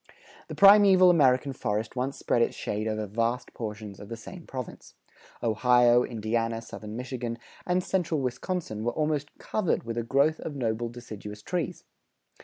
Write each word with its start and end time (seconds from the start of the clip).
The 0.47 0.55
primeval 0.55 1.11
American 1.11 1.53
forest 1.53 1.95
once 1.95 2.17
spread 2.17 2.41
its 2.41 2.55
shade 2.55 2.87
over 2.87 3.05
vast 3.05 3.53
portions 3.53 3.99
of 3.99 4.09
the 4.09 4.17
same 4.17 4.47
province. 4.47 4.95
Ohio, 5.43 6.03
Indiana, 6.03 6.59
southern 6.63 6.95
Michigan, 6.95 7.37
and 7.67 7.83
central 7.83 8.19
Wisconsin 8.19 8.83
were 8.83 8.93
almost 8.93 9.29
covered 9.37 9.83
with 9.83 9.99
a 9.99 10.03
growth 10.03 10.39
of 10.39 10.55
noble 10.55 10.89
deciduous 10.89 11.43
trees. 11.43 11.83